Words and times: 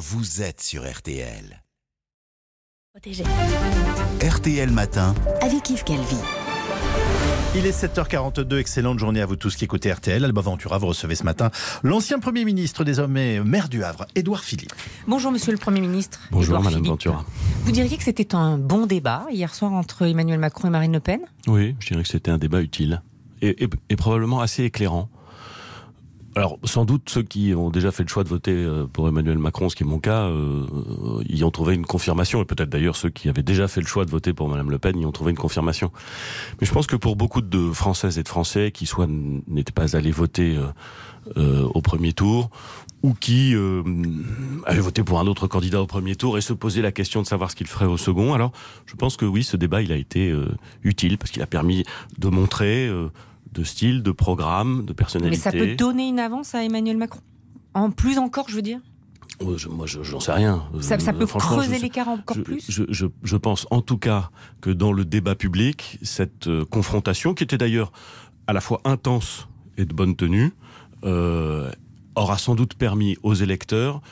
vous 0.00 0.40
êtes 0.40 0.62
sur 0.62 0.90
RTL. 0.90 1.62
RTL 4.22 4.70
Matin. 4.70 5.14
Avec 5.42 5.68
Yves 5.68 5.84
Calvi. 5.84 6.16
Il 7.54 7.66
est 7.66 7.78
7h42, 7.84 8.56
excellente 8.58 8.98
journée 8.98 9.20
à 9.20 9.26
vous 9.26 9.36
tous 9.36 9.56
qui 9.56 9.64
écoutez 9.64 9.92
RTL. 9.92 10.24
Alba 10.24 10.40
Ventura, 10.40 10.78
vous 10.78 10.86
recevez 10.86 11.16
ce 11.16 11.24
matin 11.24 11.50
l'ancien 11.82 12.18
Premier 12.18 12.44
ministre, 12.46 12.82
désormais 12.84 13.40
maire 13.40 13.68
du 13.68 13.84
Havre, 13.84 14.06
Édouard 14.14 14.42
Philippe. 14.42 14.72
Bonjour 15.06 15.32
Monsieur 15.32 15.52
le 15.52 15.58
Premier 15.58 15.80
ministre. 15.82 16.20
Bonjour 16.30 16.54
Madame 16.58 16.72
Philippe. 16.78 16.86
Ventura. 16.86 17.24
Vous 17.64 17.72
diriez 17.72 17.98
que 17.98 18.04
c'était 18.04 18.34
un 18.34 18.56
bon 18.56 18.86
débat 18.86 19.26
hier 19.30 19.54
soir 19.54 19.72
entre 19.74 20.06
Emmanuel 20.06 20.38
Macron 20.38 20.68
et 20.68 20.70
Marine 20.70 20.92
Le 20.94 21.00
Pen? 21.00 21.20
Oui, 21.46 21.76
je 21.78 21.88
dirais 21.88 22.02
que 22.04 22.08
c'était 22.08 22.30
un 22.30 22.38
débat 22.38 22.62
utile 22.62 23.02
et, 23.42 23.64
et- 23.64 23.68
et 23.90 23.96
probablement 23.96 24.40
assez 24.40 24.64
éclairant. 24.64 25.10
Alors, 26.40 26.58
sans 26.64 26.86
doute, 26.86 27.10
ceux 27.10 27.22
qui 27.22 27.52
ont 27.54 27.68
déjà 27.68 27.92
fait 27.92 28.02
le 28.02 28.08
choix 28.08 28.24
de 28.24 28.30
voter 28.30 28.54
euh, 28.54 28.86
pour 28.90 29.06
Emmanuel 29.06 29.36
Macron, 29.36 29.68
ce 29.68 29.76
qui 29.76 29.82
est 29.82 29.86
mon 29.86 29.98
cas, 29.98 30.22
euh, 30.22 30.64
euh, 30.72 31.22
y 31.28 31.44
ont 31.44 31.50
trouvé 31.50 31.74
une 31.74 31.84
confirmation. 31.84 32.40
Et 32.40 32.46
peut-être 32.46 32.70
d'ailleurs 32.70 32.96
ceux 32.96 33.10
qui 33.10 33.28
avaient 33.28 33.42
déjà 33.42 33.68
fait 33.68 33.82
le 33.82 33.86
choix 33.86 34.06
de 34.06 34.10
voter 34.10 34.32
pour 34.32 34.48
Madame 34.48 34.70
Le 34.70 34.78
Pen 34.78 34.98
y 34.98 35.04
ont 35.04 35.12
trouvé 35.12 35.32
une 35.32 35.36
confirmation. 35.36 35.92
Mais 36.58 36.66
je 36.66 36.72
pense 36.72 36.86
que 36.86 36.96
pour 36.96 37.14
beaucoup 37.14 37.42
de 37.42 37.70
Françaises 37.72 38.18
et 38.18 38.22
de 38.22 38.28
Français 38.28 38.70
qui 38.72 38.86
soit 38.86 39.06
n'étaient 39.48 39.70
pas 39.70 39.98
allés 39.98 40.12
voter 40.12 40.58
au 41.36 41.82
premier 41.82 42.14
tour, 42.14 42.48
ou 43.02 43.12
qui 43.12 43.54
avaient 44.64 44.80
voté 44.80 45.04
pour 45.04 45.20
un 45.20 45.26
autre 45.26 45.46
candidat 45.46 45.82
au 45.82 45.86
premier 45.86 46.16
tour 46.16 46.38
et 46.38 46.40
se 46.40 46.54
posaient 46.54 46.80
la 46.80 46.92
question 46.92 47.20
de 47.20 47.26
savoir 47.26 47.50
ce 47.50 47.56
qu'il 47.56 47.66
ferait 47.66 47.84
au 47.84 47.98
second. 47.98 48.32
Alors, 48.32 48.52
je 48.86 48.94
pense 48.96 49.18
que 49.18 49.26
oui, 49.26 49.44
ce 49.44 49.58
débat, 49.58 49.82
il 49.82 49.92
a 49.92 49.96
été 49.96 50.34
utile 50.82 51.18
parce 51.18 51.30
qu'il 51.30 51.42
a 51.42 51.46
permis 51.46 51.84
de 52.18 52.28
montrer 52.28 52.90
de 53.52 53.64
style, 53.64 54.02
de 54.02 54.12
programme, 54.12 54.82
de 54.84 54.90
Mais 54.90 54.94
personnalité. 54.94 55.40
ça 55.40 55.50
peut 55.52 55.74
donner 55.76 56.08
une 56.08 56.18
avance 56.20 56.54
à 56.54 56.62
Emmanuel 56.64 56.96
Macron 56.96 57.20
En 57.74 57.90
plus 57.90 58.18
encore, 58.18 58.48
je 58.48 58.56
veux 58.56 58.62
dire 58.62 58.80
je- 59.56 59.68
moi, 59.68 59.86
je- 59.86 60.02
sais 60.18 60.32
rien. 60.32 60.62
Ça, 60.82 60.98
ça 60.98 61.12
Euh, 61.12 61.14
peut 61.14 61.24
creuser 61.26 61.78
l'écart 61.78 62.08
encore 62.08 62.36
je, 62.36 62.42
plus 62.42 62.70
je, 63.22 63.36
pense 63.36 63.66
en 63.70 63.80
tout 63.80 63.96
cas 63.96 64.30
que 64.60 64.68
dans 64.70 64.92
le 64.92 65.04
débat 65.06 65.34
public, 65.34 65.98
cette 66.02 66.46
euh, 66.46 66.64
confrontation, 66.66 67.32
qui 67.32 67.44
était 67.44 67.56
d'ailleurs 67.56 67.90
à 68.46 68.52
la 68.52 68.60
fois 68.60 68.80
intense 68.84 69.48
et 69.78 69.86
de 69.86 69.94
bonne 69.94 70.14
tenue, 70.14 70.52
euh, 71.04 71.70
aura 72.16 72.36
sans 72.36 72.54
doute 72.54 72.74
permis 72.74 73.16
aux 73.22 73.32
électeurs 73.34 74.02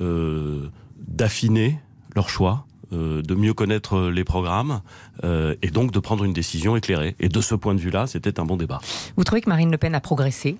euh, 0.00 0.68
d'affiner 0.98 1.78
leur 2.14 2.28
choix. 2.28 2.66
Euh, 2.94 3.20
de 3.22 3.34
mieux 3.34 3.52
connaître 3.54 4.08
les 4.08 4.24
programmes 4.24 4.80
euh, 5.24 5.54
et 5.62 5.70
donc 5.70 5.90
de 5.90 5.98
prendre 5.98 6.24
une 6.24 6.32
décision 6.32 6.76
éclairée. 6.76 7.16
Et 7.20 7.28
de 7.28 7.40
ce 7.40 7.54
point 7.54 7.74
de 7.74 7.80
vue-là, 7.80 8.06
c'était 8.06 8.38
un 8.40 8.44
bon 8.44 8.56
débat. 8.56 8.80
Vous 9.16 9.24
trouvez 9.24 9.40
que 9.40 9.48
Marine 9.50 9.70
Le 9.70 9.78
Pen 9.78 9.94
a 9.94 10.00
progressé? 10.00 10.56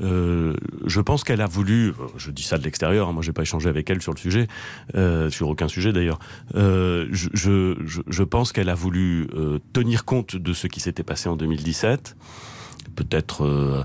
Euh, 0.00 0.54
je 0.86 1.00
pense 1.00 1.24
qu'elle 1.24 1.40
a 1.40 1.46
voulu, 1.46 1.92
je 2.18 2.30
dis 2.30 2.44
ça 2.44 2.56
de 2.56 2.62
l'extérieur, 2.62 3.08
hein, 3.08 3.12
moi 3.12 3.22
j'ai 3.22 3.32
pas 3.32 3.42
échangé 3.42 3.68
avec 3.68 3.90
elle 3.90 4.00
sur 4.00 4.12
le 4.12 4.18
sujet, 4.18 4.46
euh, 4.94 5.28
sur 5.28 5.48
aucun 5.48 5.66
sujet 5.66 5.92
d'ailleurs. 5.92 6.20
Euh, 6.54 7.08
je, 7.10 7.28
je, 7.34 7.74
je- 7.84 8.02
je 8.06 8.22
pense 8.22 8.52
qu'elle 8.52 8.68
a 8.68 8.76
voulu 8.76 9.26
euh, 9.34 9.58
tenir 9.72 10.04
compte 10.04 10.36
de 10.36 10.52
ce 10.52 10.68
qui 10.68 10.78
s'était 10.78 11.02
passé 11.02 11.28
en 11.28 11.34
2017, 11.34 12.16
peut-être 12.94 13.44
euh, 13.44 13.82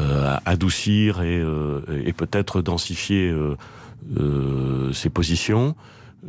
euh, 0.00 0.36
adoucir 0.46 1.22
et, 1.22 1.38
euh, 1.38 1.80
et 2.04 2.12
peut-être 2.12 2.60
densifier 2.60 3.30
euh, 3.30 3.56
euh, 4.18 4.92
ses 4.92 5.10
positions. 5.10 5.76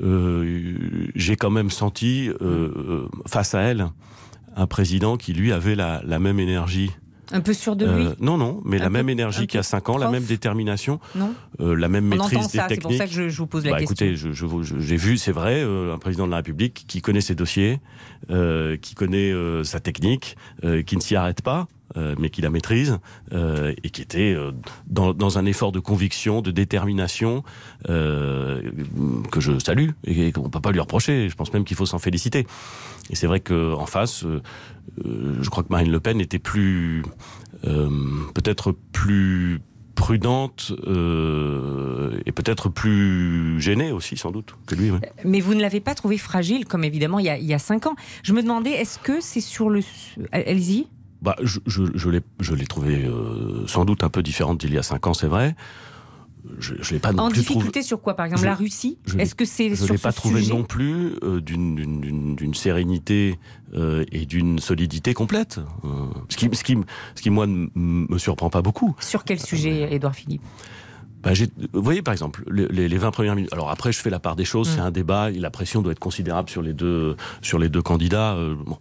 Euh, 0.01 1.07
J'ai 1.15 1.35
quand 1.35 1.49
même 1.51 1.69
senti 1.69 2.29
euh, 2.29 2.35
euh, 2.41 3.07
face 3.27 3.53
à 3.53 3.61
elle 3.61 3.87
un 4.55 4.67
président 4.67 5.17
qui 5.17 5.33
lui 5.33 5.51
avait 5.51 5.75
la, 5.75 6.01
la 6.05 6.19
même 6.19 6.39
énergie 6.39 6.91
Un 7.31 7.41
peu 7.41 7.53
sûr 7.53 7.75
de 7.75 7.85
lui 7.85 8.05
euh, 8.07 8.13
non, 8.19 8.37
non, 8.37 8.61
mais 8.65 8.77
Un 8.77 8.81
la 8.81 8.85
peu- 8.87 8.91
même 8.93 9.09
énergie 9.09 9.47
qu'il 9.47 9.57
y 9.57 9.59
a 9.59 9.63
5 9.63 9.89
ans, 9.89 9.97
la 9.97 10.09
même 10.11 10.23
détermination, 10.23 10.99
Non 11.15 11.33
la 11.59 11.87
même 11.89 12.05
On 12.05 12.09
maîtrise 12.09 12.51
des 12.51 12.57
ça, 12.57 12.65
c'est 12.69 12.79
pour 12.81 12.91
techniques. 12.91 12.97
ça 12.97 13.05
que 13.07 13.13
je, 13.13 13.29
je 13.29 13.37
vous 13.37 13.47
pose 13.47 13.65
la 13.65 13.71
Bah, 13.71 13.79
question. 13.79 13.93
écoutez, 14.05 14.15
je 14.15 14.31
je- 14.31 14.79
j'ai 14.79 14.97
vu, 14.97 15.17
c'est 15.17 15.31
vrai, 15.31 15.61
un 15.63 15.97
président 15.97 16.25
de 16.25 16.31
la 16.31 16.37
République 16.37 16.85
qui 16.87 17.01
connaît 17.01 17.21
ses 17.21 17.35
dossiers, 17.35 17.79
qui 18.81 18.95
connaît 18.95 19.31
sa 19.63 19.79
technique, 19.79 20.37
qui 20.85 20.95
ne 20.95 21.01
s'y 21.01 21.15
arrête 21.15 21.41
pas, 21.41 21.67
euh, 21.95 22.15
mais 22.17 22.31
qui 22.31 22.41
la 22.41 22.49
maîtrise, 22.49 22.97
euh, 23.33 23.71
et 23.83 23.91
qui 23.91 24.01
était 24.01 24.33
euh, 24.33 24.51
dans, 24.87 25.37
un 25.37 25.45
effort 25.45 25.71
de 25.71 25.79
conviction, 25.79 26.41
de 26.41 26.49
détermination, 26.49 27.43
que 27.85 29.39
je 29.39 29.59
salue 29.59 29.89
et 30.05 30.31
qu'on 30.31 30.49
peut 30.49 30.61
pas 30.61 30.71
lui 30.71 30.79
reprocher. 30.79 31.29
Je 31.29 31.35
pense 31.35 31.53
même 31.53 31.65
qu'il 31.65 31.77
faut 31.77 31.85
s'en 31.85 31.99
féliciter. 31.99 32.47
Et 33.11 33.15
c'est 33.15 33.27
vrai 33.27 33.41
que 33.41 33.73
en 33.75 33.85
face, 33.85 34.25
je 35.05 35.49
crois 35.49 35.63
que 35.63 35.69
Marine 35.69 35.91
Le 35.91 35.99
Pen 35.99 36.19
était 36.19 36.39
plus, 36.39 37.03
peut-être 37.61 38.75
plus 38.91 39.59
prudente 39.93 40.71
et 42.25 42.31
peut-être 42.31 42.69
plus 42.69 43.61
gênée 43.61 43.91
aussi 43.91 44.17
sans 44.17 44.31
doute 44.31 44.55
que 44.65 44.75
lui. 44.75 44.91
Mais 45.25 45.41
vous 45.41 45.53
ne 45.53 45.61
l'avez 45.61 45.81
pas 45.81 45.93
trouvé 45.93 46.17
fragile, 46.17 46.65
comme 46.65 46.83
évidemment 46.83 47.19
il 47.19 47.25
y 47.25 47.29
a, 47.29 47.37
il 47.37 47.45
y 47.45 47.53
a 47.53 47.59
cinq 47.59 47.85
ans. 47.85 47.95
Je 48.23 48.33
me 48.33 48.41
demandais, 48.41 48.71
est-ce 48.71 48.97
que 48.97 49.21
c'est 49.21 49.41
sur 49.41 49.69
le... 49.69 49.81
Allez-y. 50.31 50.87
Bah, 51.23 51.35
je, 51.41 51.59
je, 51.65 51.83
je 51.95 52.09
l'ai, 52.09 52.21
je 52.41 52.53
l'ai 52.53 52.67
trouvé 52.67 53.05
euh, 53.05 53.65
sans 53.65 53.85
doute 53.85 54.03
un 54.03 54.09
peu 54.09 54.21
différente 54.21 54.59
d'il 54.59 54.73
y 54.73 54.77
a 54.77 54.83
cinq 54.83 55.07
ans, 55.07 55.13
c'est 55.13 55.27
vrai. 55.27 55.55
Je, 56.59 56.73
je 56.81 56.91
l'ai 56.93 56.99
pas 56.99 57.13
non 57.13 57.23
En 57.23 57.29
plus 57.29 57.39
difficulté 57.39 57.81
sur 57.81 58.01
quoi 58.01 58.15
Par 58.15 58.25
exemple, 58.25 58.41
Je- 58.41 58.45
la 58.47 58.55
Russie 58.55 58.97
je 59.05 59.15
l'ai- 59.15 59.23
Est-ce 59.23 59.33
que 59.33 59.45
c'est 59.45 59.69
Je 59.69 59.75
sur 59.75 59.93
l'ai 59.93 59.97
ce 59.97 60.03
pas 60.03 60.11
trouvé 60.11 60.41
sujet 60.41 60.53
non 60.53 60.63
plus 60.65 61.13
euh, 61.23 61.39
d'une, 61.39 62.53
sérénité 62.53 63.39
euh, 63.73 64.03
et 64.11 64.25
d'une 64.25 64.59
solidité 64.59 65.13
complète. 65.13 65.61
Euh, 65.85 65.87
ce 66.27 66.35
qui, 66.35 66.49
ce 66.53 66.63
qui, 66.65 66.77
ce 67.15 67.21
qui 67.21 67.29
moi 67.29 67.47
ne 67.47 67.67
me 67.75 68.17
surprend 68.17 68.49
pas 68.49 68.61
beaucoup. 68.61 68.93
Sur 68.99 69.23
quel 69.23 69.39
sujet, 69.39 69.93
Édouard 69.93 70.15
Philippe? 70.15 70.41
Bah, 71.23 71.31
vous 71.71 71.81
voyez, 71.81 72.01
par 72.01 72.11
exemple, 72.11 72.43
les, 72.51 72.67
les, 72.67 72.89
les 72.89 72.97
20 72.97 73.11
premières 73.11 73.35
minutes. 73.37 73.53
Alors 73.53 73.69
après, 73.71 73.93
je 73.93 73.99
fais 74.01 74.09
la 74.09 74.19
part 74.19 74.35
des 74.35 74.43
choses. 74.43 74.69
Mm. 74.69 74.73
C'est 74.73 74.81
un 74.81 74.91
débat. 74.91 75.31
et 75.31 75.39
La 75.39 75.49
pression 75.51 75.81
doit 75.81 75.93
être 75.93 75.99
considérable 75.99 76.49
sur 76.49 76.61
les 76.61 76.73
deux, 76.73 77.15
sur 77.41 77.57
les 77.59 77.69
deux 77.69 77.81
candidats. 77.81 78.35
bon. 78.65 78.77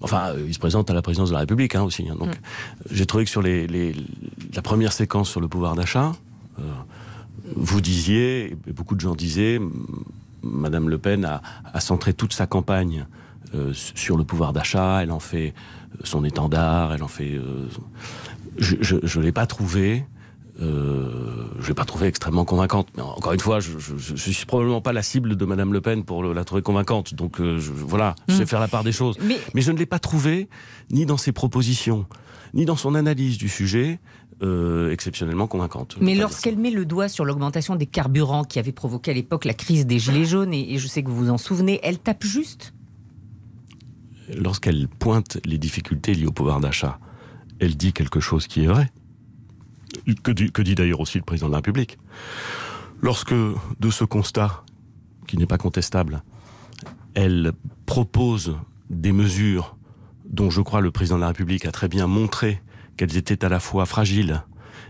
Enfin, 0.00 0.30
euh, 0.30 0.44
ils 0.48 0.54
se 0.54 0.58
présentent 0.58 0.90
à 0.90 0.94
la 0.94 1.02
présidence 1.02 1.28
de 1.28 1.34
la 1.34 1.40
République 1.40 1.74
hein, 1.74 1.82
aussi. 1.82 2.08
hein. 2.08 2.16
donc, 2.18 2.28
Mm. 2.30 2.40
j'ai 2.92 3.06
trouvé 3.06 3.24
que 3.24 3.30
sur 3.30 3.42
les, 3.42 3.66
les, 3.66 3.94
la 4.54 4.62
première 4.62 4.92
séquence 4.92 5.28
sur 5.30 5.40
le 5.40 5.48
pouvoir 5.48 5.74
d'achat, 5.74 6.12
euh, 6.58 6.62
vous 7.56 7.80
disiez, 7.80 8.56
et 8.66 8.72
beaucoup 8.72 8.94
de 8.94 9.00
gens 9.00 9.14
disaient, 9.14 9.60
Madame 10.42 10.88
Le 10.88 10.98
Pen 10.98 11.24
a, 11.24 11.40
a 11.72 11.80
centré 11.80 12.14
toute 12.14 12.32
sa 12.32 12.46
campagne 12.46 13.06
euh, 13.54 13.72
sur 13.74 14.16
le 14.16 14.24
pouvoir 14.24 14.52
d'achat. 14.52 15.02
Elle 15.02 15.12
en 15.12 15.20
fait 15.20 15.54
son 16.04 16.24
étendard. 16.24 16.92
Elle 16.94 17.02
en 17.02 17.08
fait. 17.08 17.32
euh, 17.34 17.68
je 18.58 19.18
ne 19.18 19.22
l'ai 19.24 19.32
pas 19.32 19.46
trouvé. 19.46 20.04
Euh, 20.60 21.46
je 21.60 21.68
l'ai 21.68 21.74
pas 21.74 21.84
trouvé 21.86 22.06
extrêmement 22.08 22.44
convaincante. 22.44 22.88
Mais 22.96 23.02
encore 23.02 23.32
une 23.32 23.40
fois, 23.40 23.58
je, 23.60 23.70
je 23.78 24.30
suis 24.30 24.44
probablement 24.46 24.80
pas 24.82 24.92
la 24.92 25.02
cible 25.02 25.34
de 25.36 25.44
Madame 25.46 25.72
Le 25.72 25.80
Pen 25.80 26.04
pour 26.04 26.22
le- 26.22 26.32
la 26.34 26.44
trouver 26.44 26.60
convaincante. 26.62 27.14
Donc 27.14 27.40
euh, 27.40 27.58
je, 27.58 27.72
voilà, 27.72 28.14
je 28.28 28.34
sais 28.36 28.42
Mm. 28.44 28.46
faire 28.46 28.60
la 28.60 28.68
part 28.68 28.84
des 28.84 28.92
choses. 28.92 29.16
Mais 29.22 29.38
Mais 29.54 29.62
je 29.62 29.72
ne 29.72 29.78
l'ai 29.78 29.86
pas 29.86 29.98
trouvé 29.98 30.48
ni 30.90 31.06
dans 31.06 31.16
ses 31.16 31.32
propositions, 31.32 32.06
ni 32.52 32.64
dans 32.66 32.76
son 32.76 32.94
analyse 32.94 33.38
du 33.38 33.48
sujet 33.48 33.98
euh, 34.42 34.90
exceptionnellement 34.90 35.46
convaincante. 35.46 35.96
Mais 36.00 36.14
lorsqu'elle 36.16 36.58
met 36.58 36.70
le 36.72 36.84
doigt 36.84 37.08
sur 37.08 37.24
l'augmentation 37.24 37.76
des 37.76 37.86
carburants 37.86 38.44
qui 38.44 38.58
avait 38.58 38.72
provoqué 38.72 39.12
à 39.12 39.14
l'époque 39.14 39.44
la 39.46 39.54
crise 39.54 39.86
des 39.86 39.98
Gilets 40.00 40.24
jaunes, 40.26 40.52
et, 40.52 40.74
et 40.74 40.78
je 40.78 40.86
sais 40.88 41.02
que 41.02 41.08
vous 41.08 41.16
vous 41.16 41.30
en 41.30 41.38
souvenez, 41.38 41.78
elle 41.84 41.98
tape 41.98 42.24
juste? 42.24 42.74
Lorsqu'elle 44.36 44.88
pointe 44.88 45.38
les 45.44 45.58
difficultés 45.58 46.14
liées 46.14 46.26
au 46.26 46.32
pouvoir 46.32 46.60
d'achat, 46.60 46.98
elle 47.58 47.76
dit 47.76 47.92
quelque 47.92 48.20
chose 48.20 48.46
qui 48.46 48.64
est 48.64 48.66
vrai. 48.66 48.90
Que 50.24 50.30
dit, 50.32 50.50
que 50.50 50.62
dit 50.62 50.74
d'ailleurs 50.74 51.00
aussi 51.00 51.18
le 51.18 51.24
président 51.24 51.46
de 51.48 51.52
la 51.52 51.58
République. 51.58 51.98
Lorsque, 53.00 53.34
de 53.34 53.90
ce 53.90 54.04
constat, 54.04 54.64
qui 55.26 55.36
n'est 55.36 55.46
pas 55.46 55.58
contestable, 55.58 56.22
elle 57.14 57.52
propose 57.86 58.56
des 58.90 59.12
mesures 59.12 59.76
dont 60.24 60.50
je 60.50 60.60
crois 60.60 60.80
le 60.80 60.90
président 60.90 61.16
de 61.16 61.20
la 61.22 61.28
République 61.28 61.66
a 61.66 61.72
très 61.72 61.88
bien 61.88 62.06
montré 62.06 62.62
qu'elles 62.96 63.16
étaient 63.16 63.44
à 63.44 63.48
la 63.48 63.60
fois 63.60 63.86
fragiles 63.86 64.42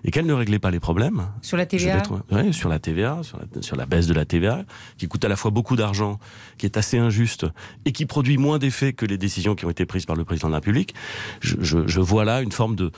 et 0.05 0.11
qu'elles 0.11 0.27
ne 0.27 0.33
réglaient 0.33 0.59
pas 0.59 0.71
les 0.71 0.81
problèmes. 0.81 1.29
sur 1.43 1.57
la 1.57 1.65
TVA 1.67 2.03
ouais, 2.31 2.53
sur 2.53 2.69
la 2.69 2.79
TVA, 2.79 3.21
sur 3.23 3.39
la, 3.39 3.63
sur 3.63 3.77
la 3.77 3.87
baisse 3.87 4.07
de 4.09 4.15
la 4.15 4.25
TVA, 4.25 4.65
qui 4.99 5.07
coûte 5.09 5.25
à 5.25 5.29
la 5.29 5.37
fois 5.37 5.51
beaucoup 5.51 5.77
d'argent, 5.77 6.19
qui 6.59 6.67
est 6.67 6.77
assez 6.77 6.99
injuste 6.99 7.47
et 7.85 7.93
qui 7.93 8.05
produit 8.07 8.37
moins 8.37 8.59
d'effets 8.59 8.93
que 8.93 9.07
les 9.07 9.19
décisions 9.19 9.55
qui 9.55 9.65
ont 9.65 9.71
été 9.71 9.87
prises 9.87 10.07
par 10.07 10.17
le 10.17 10.25
président 10.25 10.49
de 10.49 10.53
la 10.53 10.59
République. 10.59 10.95
Je, 11.41 11.57
je- 11.61 11.87
je 11.87 12.01
vois 12.01 12.25
là 12.25 12.43
une 12.43 12.53
forme 12.53 12.75
de, 12.77 12.91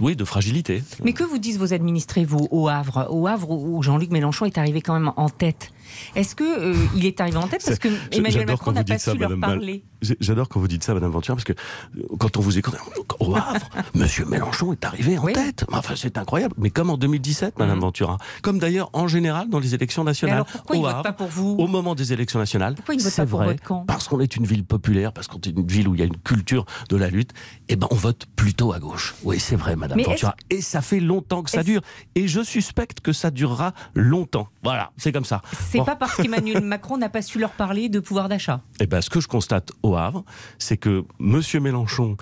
oui, 0.00 0.16
de 0.16 0.24
fragilité. 0.24 0.82
Mais 1.04 1.12
que 1.12 1.24
vous 1.24 1.38
disent 1.38 1.58
vos 1.58 1.72
administrés, 1.72 2.24
vous, 2.24 2.48
au 2.50 2.68
Havre? 2.68 3.08
Au 3.10 3.26
Havre, 3.26 3.50
où 3.50 3.82
Jean-Luc 3.82 4.10
Mélenchon 4.10 4.46
est 4.46 4.58
arrivé 4.58 4.80
quand 4.80 4.94
même 4.94 5.12
en 5.16 5.28
tête. 5.28 5.72
Est-ce 6.14 6.34
que 6.34 6.44
euh, 6.44 6.74
il 6.96 7.06
est 7.06 7.20
arrivé 7.20 7.36
en 7.36 7.46
tête 7.48 7.62
parce 7.64 7.78
que 7.78 7.88
Emmanuel 8.12 8.46
Macron 8.46 8.72
n'a 8.72 8.80
pas 8.84 8.94
dites 8.94 9.00
ça, 9.00 9.12
su 9.12 9.18
leur 9.18 9.30
Madame 9.30 9.40
parler 9.58 9.84
J'adore 10.20 10.48
quand 10.48 10.58
vous 10.60 10.68
dites 10.68 10.82
ça, 10.82 10.94
Madame 10.94 11.10
Ventura, 11.10 11.36
parce 11.36 11.44
que 11.44 11.52
euh, 11.52 12.02
quand 12.18 12.36
on 12.38 12.40
vous 12.40 12.56
écoute, 12.58 12.74
au 13.20 13.34
Havre, 13.36 13.68
Monsieur 13.94 14.24
Mélenchon 14.24 14.72
est 14.72 14.84
arrivé 14.84 15.18
en 15.18 15.24
Oui. 15.24 15.34
tête. 15.34 15.64
Enfin, 15.72 15.94
c'est 15.96 16.16
incroyable. 16.16 16.54
Mais 16.58 16.70
comme 16.70 16.88
en 16.90 16.96
2017, 16.96 17.58
Madame 17.58 17.76
Mhm. 17.76 17.80
Ventura. 17.82 18.18
Comme 18.42 18.58
d'ailleurs, 18.58 18.88
en 18.94 19.08
général, 19.08 19.48
dans 19.50 19.58
les 19.58 19.74
élections 19.74 20.02
nationales. 20.04 20.36
alors 20.36 20.46
pourquoi 20.46 20.76
il 20.76 20.78
au 20.78 20.82
ne 20.82 20.86
vote 20.86 20.94
Havre, 20.94 21.02
pas 21.02 21.12
pour 21.12 21.28
vous 21.28 21.56
au 21.58 21.66
moment 21.66 21.94
des 21.94 22.12
élections 22.14 22.38
nationales. 22.38 22.74
Pourquoi 22.76 22.94
il 22.94 22.98
ne 22.98 23.02
vote 23.02 23.12
c'est 23.12 23.22
pas 23.22 23.26
pour 23.28 23.40
vrai, 23.40 23.48
votre 23.52 23.62
camp 23.62 23.84
Parce 23.86 24.08
qu'on 24.08 24.20
est 24.20 24.36
une 24.36 24.46
ville 24.46 24.64
populaire, 24.64 25.12
parce 25.12 25.28
qu'on 25.28 25.38
est 25.38 25.46
une 25.46 25.66
ville 25.66 25.86
où 25.88 25.94
il 25.94 25.98
y 26.00 26.02
a 26.02 26.06
une 26.06 26.16
culture 26.16 26.64
de 26.88 26.96
la 26.96 27.08
lutte, 27.10 27.32
et 27.68 27.76
ben 27.76 27.86
on 27.90 27.94
vote 27.94 28.24
plutôt 28.36 28.72
à 28.72 28.78
gauche. 28.78 29.14
Oui, 29.24 29.38
c'est 29.38 29.56
vrai, 29.56 29.76
Madame 29.76 29.96
Mais 29.98 30.04
Ventura. 30.04 30.34
Et 30.48 30.62
ça 30.62 30.80
fait 30.80 31.00
longtemps 31.00 31.42
que 31.42 31.50
ça 31.50 31.62
dure. 31.62 31.82
Et 32.14 32.26
je 32.26 32.42
suspecte 32.42 33.00
que 33.00 33.12
ça 33.12 33.30
durera 33.30 33.74
longtemps. 33.94 34.48
Voilà, 34.62 34.92
c'est 34.96 35.12
comme 35.12 35.24
ça. 35.26 35.42
C'est 35.70 35.78
Pas 35.84 35.96
parce 35.96 36.16
qu'Emmanuel 36.16 36.62
Macron 36.64 36.98
n'a 36.98 37.08
pas 37.08 37.22
su 37.22 37.38
leur 37.38 37.50
parler 37.52 37.88
de 37.88 38.00
pouvoir 38.00 38.28
d'achat. 38.28 38.62
Eh 38.80 38.86
ben, 38.86 39.00
ce 39.00 39.10
que 39.10 39.20
je 39.20 39.28
constate 39.28 39.72
au 39.82 39.96
Havre, 39.96 40.24
c'est 40.58 40.76
que 40.76 41.04
Monsieur 41.18 41.60
Mélenchon, 41.60 42.16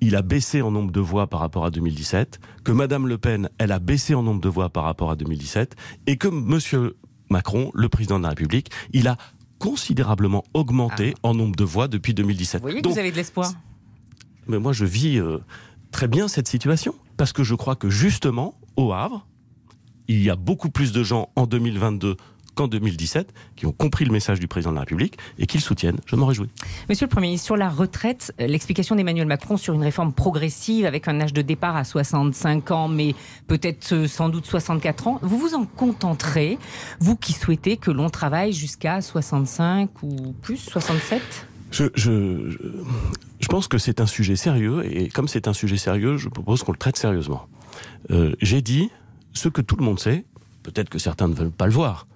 il 0.00 0.16
a 0.16 0.22
baissé 0.22 0.62
en 0.62 0.70
nombre 0.70 0.90
de 0.90 1.00
voix 1.00 1.26
par 1.28 1.40
rapport 1.40 1.64
à 1.64 1.70
2017, 1.70 2.40
que 2.64 2.72
Madame 2.72 3.06
Le 3.06 3.18
Pen, 3.18 3.48
elle 3.58 3.72
a 3.72 3.78
baissé 3.78 4.14
en 4.14 4.22
nombre 4.22 4.40
de 4.40 4.48
voix 4.48 4.68
par 4.70 4.84
rapport 4.84 5.10
à 5.10 5.16
2017, 5.16 5.76
et 6.06 6.16
que 6.16 6.28
Monsieur 6.28 6.96
Macron, 7.30 7.70
le 7.74 7.88
président 7.88 8.18
de 8.18 8.24
la 8.24 8.30
République, 8.30 8.70
il 8.92 9.06
a 9.08 9.16
considérablement 9.58 10.42
augmenté 10.54 11.14
en 11.22 11.34
nombre 11.34 11.54
de 11.54 11.62
voix 11.64 11.86
depuis 11.86 12.14
2017. 12.14 12.60
Vous 12.60 12.62
voyez 12.66 12.78
que 12.78 12.82
Donc, 12.82 12.94
vous 12.94 12.98
avez 12.98 13.12
de 13.12 13.16
l'espoir. 13.16 13.52
mais 14.48 14.58
moi, 14.58 14.72
je 14.72 14.84
vis 14.84 15.18
euh, 15.18 15.38
très 15.92 16.08
bien 16.08 16.26
cette 16.26 16.48
situation 16.48 16.94
parce 17.16 17.32
que 17.32 17.44
je 17.44 17.54
crois 17.54 17.76
que 17.76 17.88
justement, 17.88 18.54
au 18.76 18.92
Havre, 18.92 19.24
il 20.08 20.20
y 20.20 20.30
a 20.30 20.36
beaucoup 20.36 20.68
plus 20.68 20.90
de 20.90 21.04
gens 21.04 21.30
en 21.36 21.46
2022 21.46 22.16
qu'en 22.54 22.68
2017 22.68 23.32
qui 23.56 23.66
ont 23.66 23.72
compris 23.72 24.04
le 24.04 24.12
message 24.12 24.40
du 24.40 24.48
président 24.48 24.70
de 24.70 24.76
la 24.76 24.80
République 24.82 25.16
et 25.38 25.46
qui 25.46 25.58
le 25.58 25.62
soutiennent. 25.62 25.98
Je 26.06 26.16
m'en 26.16 26.26
réjouis. 26.26 26.48
Monsieur 26.88 27.06
le 27.06 27.10
Premier 27.10 27.28
ministre, 27.28 27.46
sur 27.46 27.56
la 27.56 27.68
retraite, 27.68 28.32
euh, 28.40 28.46
l'explication 28.46 28.94
d'Emmanuel 28.96 29.26
Macron 29.26 29.56
sur 29.56 29.74
une 29.74 29.82
réforme 29.82 30.12
progressive 30.12 30.86
avec 30.86 31.08
un 31.08 31.20
âge 31.20 31.32
de 31.32 31.42
départ 31.42 31.76
à 31.76 31.84
65 31.84 32.70
ans, 32.70 32.88
mais 32.88 33.14
peut-être 33.46 33.92
euh, 33.92 34.06
sans 34.06 34.28
doute 34.28 34.46
64 34.46 35.08
ans, 35.08 35.18
vous 35.22 35.38
vous 35.38 35.54
en 35.54 35.64
contenterez, 35.64 36.58
vous 37.00 37.16
qui 37.16 37.32
souhaitez 37.32 37.76
que 37.76 37.90
l'on 37.90 38.10
travaille 38.10 38.52
jusqu'à 38.52 39.00
65 39.00 40.02
ou 40.02 40.32
plus, 40.42 40.58
67 40.58 41.22
Je, 41.70 41.84
je, 41.94 42.50
je, 42.50 42.58
je 43.40 43.46
pense 43.48 43.68
que 43.68 43.78
c'est 43.78 44.00
un 44.00 44.06
sujet 44.06 44.36
sérieux 44.36 44.84
et 44.84 45.08
comme 45.08 45.28
c'est 45.28 45.48
un 45.48 45.52
sujet 45.52 45.76
sérieux, 45.76 46.16
je 46.16 46.28
propose 46.28 46.62
qu'on 46.62 46.72
le 46.72 46.78
traite 46.78 46.96
sérieusement. 46.96 47.46
Euh, 48.10 48.34
J'ai 48.40 48.62
dit 48.62 48.90
ce 49.32 49.48
que 49.48 49.60
tout 49.62 49.76
le 49.76 49.84
monde 49.84 49.98
sait, 49.98 50.24
peut-être 50.62 50.88
que 50.88 50.98
certains 50.98 51.28
ne 51.28 51.34
veulent 51.34 51.50
pas 51.50 51.66
le 51.66 51.72
voir, 51.72 52.06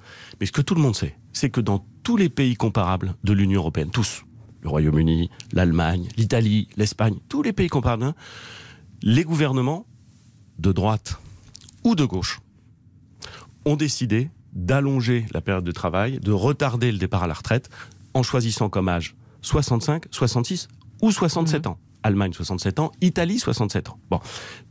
mais 0.41 0.47
ce 0.47 0.53
que 0.53 0.63
tout 0.63 0.75
le 0.75 0.81
monde 0.81 0.97
sait, 0.97 1.17
c'est 1.33 1.51
que 1.51 1.61
dans 1.61 1.85
tous 2.03 2.17
les 2.17 2.29
pays 2.29 2.55
comparables 2.55 3.15
de 3.25 3.33
l'Union 3.33 3.61
européenne, 3.61 3.91
tous, 3.91 4.25
le 4.63 4.69
Royaume-Uni, 4.69 5.31
l'Allemagne, 5.53 6.09
l'Italie, 6.17 6.69
l'Espagne, 6.77 7.17
tous 7.29 7.43
les 7.43 7.53
pays 7.53 7.69
comparables, 7.69 8.05
hein, 8.05 8.15
les 9.03 9.25
gouvernements 9.25 9.87
de 10.59 10.73
droite 10.73 11.19
ou 11.85 11.95
de 11.95 12.05
gauche 12.05 12.41
ont 13.65 13.77
décidé 13.77 14.31
d'allonger 14.53 15.27
la 15.33 15.41
période 15.41 15.65
de 15.65 15.73
travail, 15.73 16.19
de 16.19 16.33
retarder 16.33 16.91
le 16.91 16.99
départ 16.99 17.25
à 17.25 17.27
la 17.27 17.35
retraite 17.35 17.69
en 18.15 18.23
choisissant 18.23 18.71
comme 18.71 18.89
âge 18.89 19.15
65, 19.43 20.07
66 20.11 20.69
ou 21.03 21.13
67 21.13 21.67
ans. 21.67 21.79
Allemagne 22.07 22.33
67 22.33 22.79
ans, 22.79 22.93
Italie 23.01 23.41
67 23.41 23.89
ans. 23.89 23.99
Bon, 24.11 24.21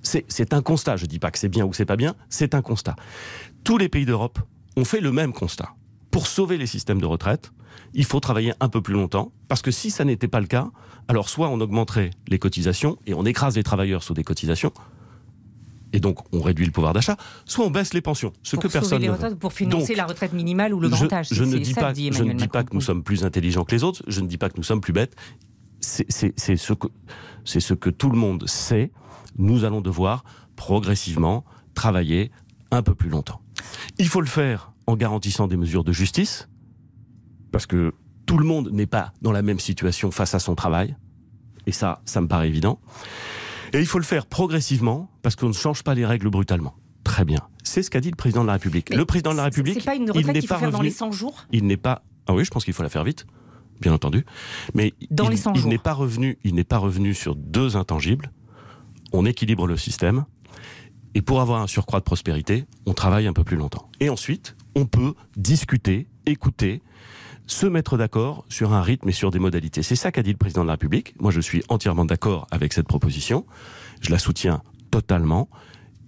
c'est 0.01 0.53
un 0.53 0.61
constat. 0.61 0.95
Je 0.95 1.05
dis 1.05 1.19
pas 1.19 1.31
que 1.31 1.37
c'est 1.37 1.49
bien 1.49 1.65
ou 1.65 1.69
que 1.69 1.75
c'est 1.75 1.85
pas 1.85 1.97
bien, 1.97 2.15
c'est 2.29 2.55
un 2.55 2.61
constat. 2.61 2.95
Tous 3.65 3.77
les 3.77 3.89
pays 3.89 4.05
d'Europe 4.05 4.39
ont 4.77 4.85
fait 4.85 5.01
le 5.01 5.11
même 5.11 5.33
constat. 5.33 5.69
Pour 6.11 6.27
sauver 6.27 6.57
les 6.57 6.65
systèmes 6.65 7.01
de 7.01 7.05
retraite, 7.05 7.51
il 7.93 8.05
faut 8.05 8.21
travailler 8.21 8.53
un 8.61 8.69
peu 8.69 8.81
plus 8.81 8.93
longtemps, 8.93 9.33
parce 9.49 9.61
que 9.61 9.69
si 9.69 9.91
ça 9.91 10.05
n'était 10.05 10.29
pas 10.29 10.39
le 10.39 10.47
cas, 10.47 10.69
alors 11.09 11.27
soit 11.27 11.49
on 11.49 11.59
augmenterait 11.59 12.11
les 12.29 12.39
cotisations 12.39 12.97
et 13.05 13.13
on 13.13 13.25
écrase 13.25 13.57
les 13.57 13.63
travailleurs 13.63 14.01
sous 14.01 14.13
des 14.13 14.23
cotisations, 14.23 14.71
et 15.91 15.99
donc 15.99 16.19
on 16.33 16.41
réduit 16.41 16.65
le 16.65 16.71
pouvoir 16.71 16.93
d'achat, 16.93 17.17
soit 17.43 17.65
on 17.65 17.69
baisse 17.69 17.93
les 17.93 18.01
pensions, 18.01 18.31
ce 18.43 18.55
pour 18.55 18.63
que 18.63 18.67
personne 18.69 19.01
les 19.01 19.07
ne 19.07 19.11
veut. 19.11 19.17
retraites, 19.17 19.37
pour 19.39 19.51
financer 19.51 19.87
Donc, 19.87 19.97
la 19.97 20.05
retraite 20.05 20.31
minimale 20.31 20.73
ou 20.73 20.79
le 20.79 20.87
grand 20.87 21.11
âge. 21.11 21.27
je 21.31 21.43
ne 21.43 21.57
dis 21.57 21.73
pas, 21.73 21.93
je 21.93 22.23
ne 22.23 22.33
dis 22.33 22.47
que 22.47 22.73
nous 22.73 22.81
sommes 22.81 23.03
plus 23.03 23.25
intelligents 23.25 23.65
que 23.65 23.75
les 23.75 23.83
autres. 23.83 24.03
Je 24.07 24.21
ne 24.21 24.27
dis 24.27 24.37
pas 24.37 24.49
que 24.49 24.55
nous 24.57 24.63
sommes 24.63 24.81
plus 24.81 24.93
bêtes. 24.93 25.15
C'est 25.85 26.57
ce 26.57 26.73
que 26.73 26.87
c'est 27.43 27.59
ce 27.59 27.73
que 27.73 27.89
tout 27.89 28.09
le 28.09 28.17
monde 28.17 28.47
sait. 28.47 28.91
Nous 29.37 29.63
allons 29.65 29.81
devoir 29.81 30.23
progressivement 30.55 31.45
travailler 31.75 32.31
un 32.71 32.81
peu 32.81 32.95
plus 32.95 33.09
longtemps. 33.09 33.41
Il 33.99 34.07
faut 34.07 34.21
le 34.21 34.27
faire 34.27 34.71
en 34.87 34.95
garantissant 34.95 35.47
des 35.47 35.57
mesures 35.57 35.83
de 35.83 35.91
justice, 35.91 36.49
parce 37.51 37.65
que 37.65 37.93
tout 38.25 38.37
le 38.37 38.45
monde 38.45 38.69
n'est 38.71 38.87
pas 38.87 39.13
dans 39.21 39.31
la 39.31 39.41
même 39.41 39.59
situation 39.59 40.11
face 40.11 40.33
à 40.33 40.39
son 40.39 40.55
travail. 40.55 40.95
Et 41.67 41.71
ça, 41.71 42.01
ça 42.05 42.21
me 42.21 42.27
paraît 42.27 42.47
évident. 42.47 42.79
Et 43.73 43.79
il 43.79 43.85
faut 43.85 43.99
le 43.99 44.05
faire 44.05 44.25
progressivement, 44.25 45.09
parce 45.21 45.35
qu'on 45.35 45.49
ne 45.49 45.53
change 45.53 45.83
pas 45.83 45.95
les 45.95 46.05
règles 46.05 46.29
brutalement. 46.29 46.75
Très 47.03 47.25
bien. 47.25 47.39
C'est 47.63 47.83
ce 47.83 47.89
qu'a 47.89 48.01
dit 48.01 48.09
le 48.09 48.15
président 48.15 48.41
de 48.41 48.47
la 48.47 48.53
République. 48.53 48.89
Mais 48.89 48.95
le 48.95 49.05
président 49.05 49.31
de 49.31 49.37
la 49.37 49.43
République, 49.43 49.83
pas 49.83 49.95
une 49.95 50.11
il 50.15 50.27
n'est 50.27 50.41
pas 50.41 50.59
faire 50.59 50.71
dans 50.71 50.77
revenu 50.77 50.89
les 50.89 50.95
100 50.95 51.11
jours? 51.11 51.45
Il 51.51 51.65
n'est 51.67 51.77
pas. 51.77 52.03
Ah 52.27 52.33
oui, 52.33 52.45
je 52.45 52.51
pense 52.51 52.63
qu'il 52.63 52.73
faut 52.73 52.83
la 52.83 52.89
faire 52.89 53.03
vite, 53.03 53.25
bien 53.81 53.93
entendu. 53.93 54.25
Mais 54.73 54.93
Dans 55.11 55.25
il, 55.25 55.31
les 55.31 55.37
100 55.37 55.53
il 55.53 55.61
jours. 55.61 55.69
n'est 55.69 55.77
pas 55.77 55.93
revenu. 55.93 56.37
Il 56.43 56.55
n'est 56.55 56.63
pas 56.63 56.77
revenu 56.77 57.13
sur 57.13 57.35
deux 57.35 57.77
intangibles. 57.77 58.31
On 59.13 59.25
équilibre 59.25 59.67
le 59.67 59.77
système. 59.77 60.25
Et 61.13 61.21
pour 61.21 61.39
avoir 61.39 61.61
un 61.61 61.67
surcroît 61.67 61.99
de 61.99 62.03
prospérité, 62.05 62.65
on 62.85 62.93
travaille 62.93 63.27
un 63.27 63.33
peu 63.33 63.43
plus 63.43 63.55
longtemps. 63.57 63.89
Et 64.01 64.09
ensuite, 64.09 64.55
on 64.75 64.85
peut 64.85 65.13
discuter, 65.37 66.07
écouter, 66.25 66.81
se 67.47 67.65
mettre 67.67 67.97
d'accord 67.97 68.43
sur 68.49 68.73
un 68.73 68.81
rythme 68.81 69.07
et 69.07 69.13
sur 69.13 69.31
des 69.31 69.39
modalités. 69.39 69.81
C'est 69.83 69.95
ça 69.95 70.11
qu'a 70.11 70.23
dit 70.23 70.31
le 70.31 70.37
président 70.37 70.63
de 70.63 70.67
la 70.67 70.73
République. 70.73 71.13
Moi, 71.21 71.31
je 71.31 71.39
suis 71.39 71.63
entièrement 71.69 72.03
d'accord 72.03 72.47
avec 72.51 72.73
cette 72.73 72.87
proposition. 72.87 73.45
Je 74.01 74.11
la 74.11 74.19
soutiens 74.19 74.61
totalement. 74.91 75.47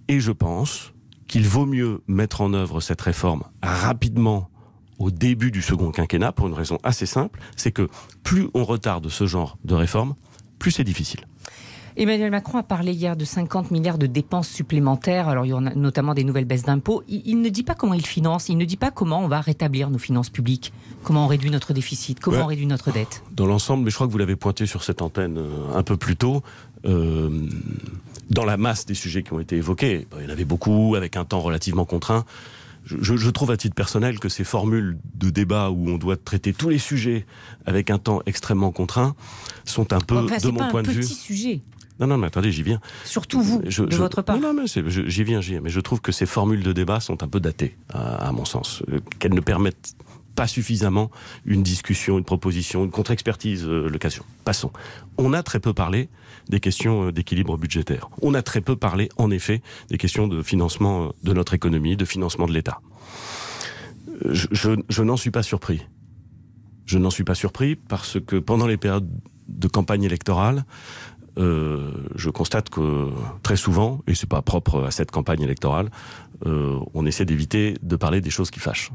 Et 0.08 0.20
je 0.20 0.32
pense 0.32 0.92
qu'il 1.26 1.46
vaut 1.46 1.66
mieux 1.66 2.02
mettre 2.06 2.40
en 2.42 2.52
œuvre 2.52 2.80
cette 2.80 3.00
réforme 3.00 3.44
rapidement 3.62 4.50
au 4.98 5.10
début 5.10 5.50
du 5.50 5.62
second 5.62 5.90
quinquennat 5.90 6.32
pour 6.32 6.46
une 6.48 6.54
raison 6.54 6.78
assez 6.82 7.06
simple, 7.06 7.40
c'est 7.56 7.72
que 7.72 7.88
plus 8.22 8.48
on 8.54 8.64
retarde 8.64 9.08
ce 9.08 9.26
genre 9.26 9.56
de 9.64 9.74
réforme, 9.74 10.14
plus 10.58 10.70
c'est 10.72 10.84
difficile. 10.84 11.20
Emmanuel 11.96 12.30
Macron 12.30 12.58
a 12.58 12.62
parlé 12.62 12.92
hier 12.92 13.16
de 13.16 13.24
50 13.24 13.72
milliards 13.72 13.98
de 13.98 14.06
dépenses 14.06 14.48
supplémentaires. 14.48 15.26
Alors, 15.26 15.46
il 15.46 15.48
y 15.48 15.52
en 15.52 15.66
a 15.66 15.74
notamment 15.74 16.14
des 16.14 16.22
nouvelles 16.22 16.44
baisses 16.44 16.62
d'impôts. 16.62 17.02
Il, 17.08 17.22
il 17.24 17.40
ne 17.40 17.48
dit 17.48 17.64
pas 17.64 17.74
comment 17.74 17.94
il 17.94 18.06
finance. 18.06 18.48
Il 18.48 18.56
ne 18.56 18.64
dit 18.64 18.76
pas 18.76 18.92
comment 18.92 19.18
on 19.20 19.26
va 19.26 19.40
rétablir 19.40 19.90
nos 19.90 19.98
finances 19.98 20.30
publiques. 20.30 20.72
Comment 21.02 21.24
on 21.24 21.26
réduit 21.26 21.50
notre 21.50 21.72
déficit. 21.72 22.20
Comment 22.20 22.36
Ouais. 22.36 22.42
on 22.44 22.46
réduit 22.46 22.66
notre 22.66 22.92
dette. 22.92 23.24
Dans 23.32 23.46
l'ensemble, 23.46 23.82
mais 23.82 23.90
je 23.90 23.96
crois 23.96 24.06
que 24.06 24.12
vous 24.12 24.18
l'avez 24.18 24.36
pointé 24.36 24.64
sur 24.66 24.84
cette 24.84 25.02
antenne 25.02 25.38
euh, 25.38 25.74
un 25.76 25.82
peu 25.82 25.96
plus 25.96 26.14
tôt, 26.14 26.44
euh, 26.84 27.48
dans 28.30 28.44
la 28.44 28.56
masse 28.56 28.86
des 28.86 28.94
sujets 28.94 29.24
qui 29.24 29.32
ont 29.32 29.40
été 29.40 29.56
évoqués, 29.56 30.06
bon, 30.08 30.18
il 30.20 30.24
y 30.24 30.28
en 30.28 30.30
avait 30.32 30.44
beaucoup 30.44 30.94
avec 30.96 31.16
un 31.16 31.24
temps 31.24 31.40
relativement 31.40 31.84
contraint. 31.84 32.24
Je, 33.00 33.30
trouve 33.30 33.50
à 33.50 33.56
titre 33.56 33.74
personnel 33.74 34.18
que 34.18 34.28
ces 34.28 34.44
formules 34.44 34.98
de 35.14 35.30
débat 35.30 35.70
où 35.70 35.88
on 35.88 35.98
doit 35.98 36.16
traiter 36.16 36.52
tous 36.52 36.68
les 36.70 36.78
sujets 36.78 37.26
avec 37.66 37.90
un 37.90 37.98
temps 37.98 38.20
extrêmement 38.26 38.72
contraint 38.72 39.14
sont 39.64 39.92
un 39.92 40.00
peu, 40.00 40.16
Enfin, 40.18 40.38
de 40.38 40.48
mon 40.48 40.58
pas 40.58 40.70
point 40.70 40.80
un 40.80 40.84
de 40.84 40.90
vue. 40.90 41.00
petit 41.00 41.14
sujet. 41.14 41.60
Non, 42.00 42.06
non, 42.06 42.16
mais 42.16 42.28
attendez, 42.28 42.52
j'y 42.52 42.62
viens. 42.62 42.80
Surtout 43.04 43.40
vous, 43.42 43.60
Je- 43.66 43.82
de 43.82 43.90
je- 43.90 43.96
votre 43.98 44.22
part. 44.22 44.38
Non, 44.38 44.54
non, 44.54 44.62
mais 44.62 44.66
j'y 44.66 45.24
viens, 45.24 45.40
j'y 45.40 45.50
viens. 45.52 45.60
Mais 45.60 45.68
je 45.70 45.80
trouve 45.80 46.00
que 46.00 46.12
ces 46.12 46.26
formules 46.26 46.62
de 46.62 46.72
débat 46.72 47.00
sont 47.00 47.22
un 47.24 47.28
peu 47.28 47.40
datées, 47.40 47.76
à, 47.92 48.28
à 48.28 48.32
mon 48.32 48.44
sens. 48.44 48.82
Euh, 48.90 49.00
Qu'elles 49.18 49.34
ne 49.34 49.40
permettent 49.40 49.94
pas 50.38 50.46
suffisamment 50.46 51.10
une 51.44 51.64
discussion, 51.64 52.16
une 52.16 52.24
proposition, 52.24 52.84
une 52.84 52.92
contre-expertise, 52.92 53.64
euh, 53.66 53.90
échéant. 54.00 54.24
Passons. 54.44 54.70
On 55.16 55.32
a 55.32 55.42
très 55.42 55.58
peu 55.58 55.72
parlé 55.74 56.08
des 56.48 56.60
questions 56.60 57.06
euh, 57.08 57.12
d'équilibre 57.12 57.56
budgétaire. 57.58 58.08
On 58.22 58.34
a 58.34 58.42
très 58.42 58.60
peu 58.60 58.76
parlé, 58.76 59.08
en 59.16 59.32
effet, 59.32 59.62
des 59.90 59.98
questions 59.98 60.28
de 60.28 60.40
financement 60.44 60.96
euh, 61.06 61.08
de 61.24 61.32
notre 61.32 61.54
économie, 61.54 61.96
de 61.96 62.04
financement 62.04 62.46
de 62.46 62.52
l'État. 62.52 62.78
Je, 64.30 64.46
je- 64.52 64.80
je 64.88 65.02
n'en 65.02 65.16
suis 65.16 65.32
pas 65.32 65.42
surpris. 65.42 65.80
Je 66.86 66.98
n'en 66.98 67.10
suis 67.10 67.24
pas 67.24 67.34
surpris 67.34 67.74
parce 67.74 68.18
que 68.24 68.36
pendant 68.36 68.68
les 68.68 68.76
périodes 68.76 69.10
de 69.48 69.66
campagne 69.68 70.04
électorale, 70.04 70.64
euh, 71.38 71.90
je 72.14 72.30
constate 72.30 72.68
que 72.70 73.10
très 73.42 73.56
souvent, 73.56 74.00
et 74.06 74.14
c'est 74.14 74.28
pas 74.28 74.42
propre 74.42 74.84
à 74.84 74.92
cette 74.92 75.10
campagne 75.10 75.42
électorale, 75.42 75.90
euh, 76.46 76.78
on 76.94 77.06
essaie 77.06 77.24
d'éviter 77.24 77.74
de 77.82 77.96
parler 77.96 78.20
des 78.20 78.30
choses 78.30 78.50
qui 78.52 78.60
fâchent. 78.60 78.92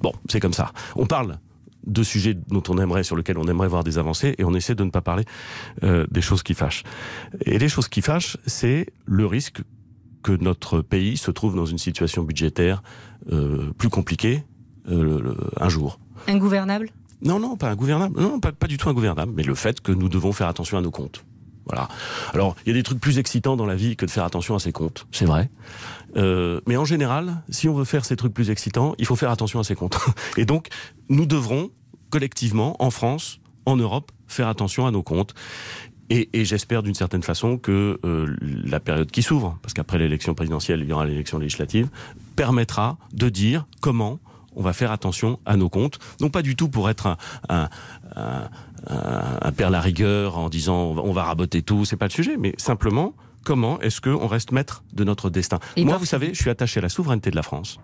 Bon, 0.00 0.12
c'est 0.28 0.40
comme 0.40 0.52
ça. 0.52 0.72
On 0.96 1.06
parle 1.06 1.38
de 1.86 2.02
sujets 2.02 2.34
dont 2.34 2.62
on 2.68 2.76
aimerait, 2.78 3.02
sur 3.04 3.16
lesquels 3.16 3.38
on 3.38 3.46
aimerait 3.48 3.68
voir 3.68 3.84
des 3.84 3.96
avancées, 3.98 4.34
et 4.38 4.44
on 4.44 4.54
essaie 4.54 4.74
de 4.74 4.84
ne 4.84 4.90
pas 4.90 5.00
parler 5.00 5.24
euh, 5.82 6.06
des 6.10 6.20
choses 6.20 6.42
qui 6.42 6.54
fâchent. 6.54 6.82
Et 7.46 7.58
les 7.58 7.68
choses 7.68 7.88
qui 7.88 8.02
fâchent, 8.02 8.36
c'est 8.46 8.86
le 9.06 9.24
risque 9.26 9.62
que 10.22 10.32
notre 10.32 10.82
pays 10.82 11.16
se 11.16 11.30
trouve 11.30 11.56
dans 11.56 11.64
une 11.64 11.78
situation 11.78 12.22
budgétaire 12.22 12.82
euh, 13.32 13.72
plus 13.78 13.88
compliquée 13.88 14.44
euh, 14.90 15.20
le- 15.22 15.36
un 15.58 15.68
jour. 15.70 15.98
Ingouvernable? 16.28 16.90
Non, 17.22 17.38
non, 17.38 17.56
pas 17.56 17.70
ingouvernable. 17.70 18.20
Non, 18.20 18.40
pas, 18.40 18.52
pas 18.52 18.66
du 18.66 18.76
tout 18.76 18.88
ingouvernable. 18.90 19.32
Mais 19.34 19.42
le 19.42 19.54
fait 19.54 19.80
que 19.80 19.92
nous 19.92 20.08
devons 20.10 20.32
faire 20.32 20.48
attention 20.48 20.76
à 20.76 20.82
nos 20.82 20.90
comptes. 20.90 21.24
Alors, 22.32 22.56
il 22.64 22.68
y 22.68 22.72
a 22.72 22.74
des 22.74 22.82
trucs 22.82 23.00
plus 23.00 23.18
excitants 23.18 23.56
dans 23.56 23.66
la 23.66 23.74
vie 23.74 23.96
que 23.96 24.06
de 24.06 24.10
faire 24.10 24.24
attention 24.24 24.54
à 24.54 24.58
ses 24.58 24.72
comptes, 24.72 25.06
c'est 25.12 25.24
vrai. 25.24 25.50
Euh, 26.16 26.60
mais 26.66 26.76
en 26.76 26.84
général, 26.84 27.42
si 27.48 27.68
on 27.68 27.74
veut 27.74 27.84
faire 27.84 28.04
ces 28.04 28.16
trucs 28.16 28.34
plus 28.34 28.50
excitants, 28.50 28.94
il 28.98 29.06
faut 29.06 29.16
faire 29.16 29.30
attention 29.30 29.60
à 29.60 29.64
ses 29.64 29.74
comptes. 29.74 29.98
Et 30.36 30.44
donc, 30.44 30.68
nous 31.08 31.26
devrons 31.26 31.70
collectivement, 32.10 32.76
en 32.82 32.90
France, 32.90 33.40
en 33.66 33.76
Europe, 33.76 34.10
faire 34.26 34.48
attention 34.48 34.86
à 34.86 34.90
nos 34.90 35.02
comptes. 35.02 35.34
Et, 36.12 36.28
et 36.32 36.44
j'espère 36.44 36.82
d'une 36.82 36.94
certaine 36.94 37.22
façon 37.22 37.56
que 37.56 38.00
euh, 38.04 38.36
la 38.40 38.80
période 38.80 39.12
qui 39.12 39.22
s'ouvre, 39.22 39.58
parce 39.62 39.74
qu'après 39.74 39.96
l'élection 39.98 40.34
présidentielle, 40.34 40.80
il 40.80 40.88
y 40.88 40.92
aura 40.92 41.06
l'élection 41.06 41.38
législative, 41.38 41.88
permettra 42.34 42.98
de 43.12 43.28
dire 43.28 43.66
comment 43.80 44.18
on 44.56 44.62
va 44.62 44.72
faire 44.72 44.90
attention 44.92 45.38
à 45.46 45.56
nos 45.56 45.68
comptes. 45.68 45.98
Non 46.20 46.30
pas 46.30 46.42
du 46.42 46.56
tout 46.56 46.68
pour 46.68 46.90
être 46.90 47.06
un, 47.06 47.16
un, 47.48 47.68
un, 48.16 48.48
un 49.42 49.52
père 49.52 49.70
la 49.70 49.80
rigueur 49.80 50.38
en 50.38 50.48
disant 50.48 50.76
on 50.76 50.94
va, 50.94 51.02
on 51.02 51.12
va 51.12 51.24
raboter 51.24 51.62
tout, 51.62 51.84
c'est 51.84 51.96
pas 51.96 52.06
le 52.06 52.12
sujet, 52.12 52.36
mais 52.36 52.54
simplement 52.58 53.14
comment 53.44 53.80
est-ce 53.80 54.00
qu'on 54.00 54.26
reste 54.26 54.52
maître 54.52 54.84
de 54.92 55.04
notre 55.04 55.30
destin? 55.30 55.58
Et 55.76 55.84
Moi, 55.84 55.96
vous 55.96 56.04
savez, 56.04 56.34
je 56.34 56.40
suis 56.40 56.50
attaché 56.50 56.78
à 56.78 56.82
la 56.82 56.88
souveraineté 56.88 57.30
de 57.30 57.36
la 57.36 57.42
France. 57.42 57.78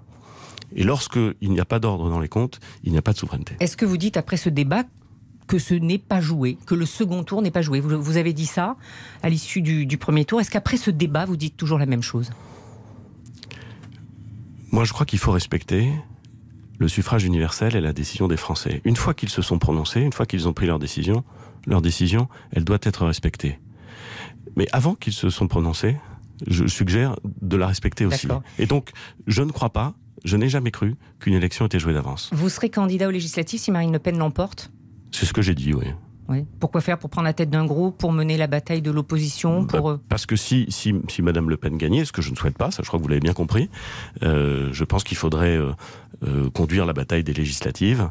Et 0.75 0.83
lorsque 0.83 1.19
il 1.41 1.51
n'y 1.51 1.61
a 1.61 1.65
pas 1.65 1.79
d'ordre 1.79 2.11
dans 2.11 2.19
les 2.21 2.29
comptes, 2.29 2.61
il 2.83 2.93
n'y 2.93 2.99
a 2.99 3.03
pas 3.03 3.13
de 3.13 3.19
souveraineté. 3.19 3.55
Est-ce 3.61 3.77
que 3.77 3.87
vous 3.87 3.97
dites 3.97 4.17
après 4.17 4.37
ce 4.37 4.49
débat 4.49 4.83
que 5.47 5.59
ce 5.61 5.75
n'est 5.75 5.99
pas 5.99 6.21
joué, 6.21 6.59
que 6.67 6.75
le 6.75 6.85
second 6.87 7.23
tour 7.23 7.41
n'est 7.41 7.53
pas 7.53 7.63
joué? 7.63 7.79
Vous, 7.79 8.03
vous 8.03 8.17
avez 8.17 8.33
dit 8.33 8.47
ça 8.47 8.77
à 9.23 9.29
l'issue 9.29 9.63
du, 9.63 9.87
du 9.87 9.97
premier 9.97 10.25
tour. 10.25 10.41
Est-ce 10.41 10.51
qu'après 10.51 10.77
ce 10.77 10.91
débat, 10.91 11.25
vous 11.25 11.37
dites 11.37 11.57
toujours 11.57 11.79
la 11.79 11.87
même 11.87 12.03
chose? 12.03 12.33
Moi, 14.73 14.85
je 14.85 14.93
crois 14.93 15.07
qu'il 15.07 15.21
faut 15.21 15.31
respecter 15.31 15.91
le 16.78 16.88
suffrage 16.88 17.25
universel 17.25 17.76
et 17.76 17.80
la 17.80 17.92
décision 17.92 18.28
des 18.28 18.37
Français. 18.37 18.80
Une 18.85 18.97
fois 18.97 19.14
qu'ils 19.14 19.28
se 19.28 19.42
sont 19.42 19.59
prononcés, 19.59 20.00
une 20.00 20.12
fois 20.12 20.26
qu'ils 20.26 20.49
ont 20.49 20.52
pris 20.52 20.66
leur 20.66 20.78
décision, 20.78 21.25
leur 21.66 21.80
décision, 21.83 22.28
elle 22.52 22.64
doit 22.64 22.78
être 22.83 23.06
respectée. 23.06 23.59
Mais 24.56 24.66
avant 24.73 24.95
qu'ils 24.95 25.12
se 25.12 25.30
sont 25.30 25.49
prononcés, 25.49 25.97
je 26.47 26.66
suggère 26.66 27.16
de 27.25 27.56
la 27.56 27.66
respecter 27.66 28.06
aussi. 28.06 28.28
Et 28.59 28.66
donc, 28.66 28.90
je 29.26 29.42
ne 29.42 29.50
crois 29.50 29.71
pas, 29.71 29.95
je 30.25 30.37
n'ai 30.37 30.49
jamais 30.49 30.71
cru 30.71 30.97
qu'une 31.18 31.35
élection 31.35 31.66
était 31.66 31.78
jouée 31.78 31.95
d'avance. 31.95 32.30
Vous 32.33 32.49
serez 32.49 32.71
candidat 32.71 33.09
aux 33.09 33.12
législatives 33.12 33.61
si 33.61 33.71
Marine 33.71 33.92
Le 33.92 33.99
Pen 33.99 34.18
l'emporte? 34.18 34.71
C'est 35.12 35.26
ce 35.26 35.33
que 35.33 35.42
j'ai 35.42 35.54
dit, 35.54 35.73
oui. 35.73 35.87
Oui. 36.28 36.45
Pourquoi 36.61 36.80
faire 36.80 36.99
Pour 36.99 37.11
prendre 37.11 37.26
la 37.26 37.33
tête 37.33 37.50
d'un 37.50 37.64
groupe, 37.66 37.99
pour 37.99 38.12
mener 38.12 38.37
la 38.37 38.47
bataille 38.47 38.83
de 38.83 38.90
l'opposition 38.90 39.64
pour... 39.64 39.90
euh, 39.90 39.95
Bah, 39.95 40.02
Parce 40.09 40.26
que 40.26 40.37
si, 40.37 40.66
si, 40.71 40.95
si 41.09 41.23
Madame 41.23 41.49
Le 41.50 41.56
Pen 41.56 41.76
gagnait, 41.76 42.04
ce 42.04 42.12
que 42.12 42.23
je 42.23 42.30
ne 42.30 42.37
souhaite 42.37 42.56
pas, 42.59 42.71
ça 42.71 42.83
je 42.83 42.88
crois 42.88 42.99
que 42.99 43.02
vous 43.02 43.09
l'avez 43.09 43.21
bien 43.21 43.33
compris, 43.33 43.71
euh, 44.23 44.71
je 44.73 44.85
pense 44.85 45.04
qu'il 45.04 45.16
faudrait 45.16 45.56
euh, 45.56 45.73
euh, 46.26 46.50
conduire 46.50 46.87
la 46.87 46.92
bataille 46.92 47.25
des 47.25 47.35
législatives. 47.35 48.11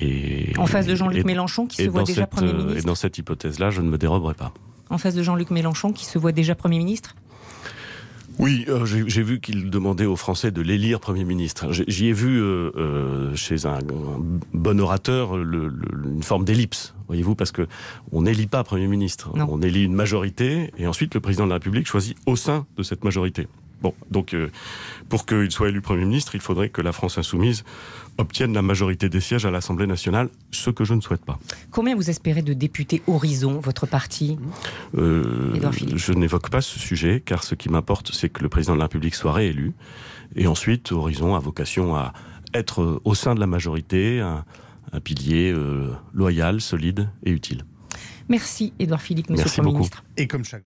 et, 0.00 0.52
En 0.58 0.66
face 0.66 0.86
de 0.86 0.94
Jean-Luc 0.94 1.24
Mélenchon 1.24 1.66
qui 1.66 1.82
se 1.82 1.88
voit 1.88 2.02
déjà 2.04 2.22
cette, 2.22 2.30
Premier 2.30 2.52
ministre 2.52 2.78
Et 2.78 2.82
dans 2.82 2.94
cette 2.94 3.18
hypothèse-là, 3.18 3.70
je 3.70 3.80
ne 3.80 3.88
me 3.88 3.98
déroberai 3.98 4.34
pas. 4.34 4.52
En 4.90 4.98
face 4.98 5.14
de 5.14 5.22
Jean-Luc 5.22 5.50
Mélenchon 5.50 5.92
qui 5.92 6.04
se 6.04 6.18
voit 6.18 6.32
déjà 6.32 6.54
Premier 6.54 6.78
ministre 6.78 7.14
Oui, 8.38 8.64
euh, 8.68 8.84
j'ai 8.84 9.22
vu 9.22 9.38
qu'il 9.40 9.70
demandait 9.70 10.06
aux 10.06 10.16
Français 10.16 10.50
de 10.50 10.60
l'élire 10.60 10.98
Premier 10.98 11.24
ministre. 11.24 11.70
J'ai- 11.72 11.84
J'y 11.86 12.08
ai 12.08 12.12
vu 12.12 12.40
euh, 12.42 12.72
euh, 12.76 13.36
chez 13.36 13.64
un, 13.66 13.74
un 13.78 14.40
bon 14.52 14.80
orateur 14.80 15.36
le- 15.36 15.68
le- 15.68 16.10
une 16.12 16.22
forme 16.24 16.44
d'ellipse, 16.44 16.94
voyez-vous, 17.06 17.36
parce 17.36 17.52
que 17.52 17.66
on 18.10 18.22
n'élit 18.22 18.48
pas 18.48 18.64
Premier 18.64 18.88
ministre. 18.88 19.30
Non. 19.36 19.46
On 19.48 19.62
élit 19.62 19.84
une 19.84 19.94
majorité 19.94 20.72
et 20.78 20.86
ensuite 20.88 21.14
le 21.14 21.20
président 21.20 21.44
de 21.44 21.50
la 21.50 21.56
République 21.56 21.86
choisit 21.86 22.16
au 22.26 22.34
sein 22.34 22.66
de 22.76 22.82
cette 22.82 23.04
majorité. 23.04 23.46
Bon, 23.82 23.94
donc 24.10 24.34
euh, 24.34 24.48
pour 25.08 25.26
qu'il 25.26 25.50
soit 25.50 25.68
élu 25.68 25.80
Premier 25.80 26.04
ministre, 26.04 26.34
il 26.34 26.40
faudrait 26.40 26.70
que 26.70 26.80
la 26.80 26.92
France 26.92 27.18
insoumise 27.18 27.64
obtienne 28.18 28.52
la 28.52 28.62
majorité 28.62 29.08
des 29.08 29.20
sièges 29.20 29.44
à 29.46 29.50
l'Assemblée 29.50 29.86
nationale, 29.86 30.28
ce 30.50 30.70
que 30.70 30.84
je 30.84 30.94
ne 30.94 31.00
souhaite 31.00 31.24
pas. 31.24 31.38
Combien 31.70 31.96
vous 31.96 32.10
espérez 32.10 32.42
de 32.42 32.52
députés 32.52 33.02
Horizon, 33.06 33.58
votre 33.60 33.86
parti? 33.86 34.38
Euh, 34.96 35.54
Édouard 35.54 35.74
Philippe. 35.74 35.96
je 35.98 36.12
n'évoque 36.12 36.50
pas 36.50 36.60
ce 36.60 36.78
sujet, 36.78 37.22
car 37.24 37.42
ce 37.44 37.54
qui 37.54 37.68
m'importe, 37.68 38.12
c'est 38.12 38.28
que 38.28 38.42
le 38.42 38.48
président 38.48 38.74
de 38.74 38.78
la 38.78 38.84
République 38.84 39.14
soit 39.14 39.32
réélu. 39.32 39.72
Et 40.36 40.46
ensuite, 40.46 40.92
Horizon 40.92 41.34
a 41.34 41.38
vocation 41.38 41.96
à 41.96 42.12
être 42.54 42.82
euh, 42.82 43.00
au 43.04 43.14
sein 43.14 43.34
de 43.34 43.40
la 43.40 43.46
majorité, 43.46 44.20
un, 44.20 44.44
un 44.92 45.00
pilier 45.00 45.52
euh, 45.52 45.92
loyal, 46.12 46.60
solide 46.60 47.08
et 47.24 47.30
utile. 47.30 47.64
Merci 48.28 48.72
Édouard 48.78 49.02
Philippe, 49.02 49.28
Monsieur 49.30 49.44
Merci 49.44 49.60
le 49.60 49.62
Premier 49.64 49.72
beaucoup. 49.72 49.78
ministre. 49.84 50.04
Et 50.16 50.26
comme 50.26 50.44
chaque 50.44 50.64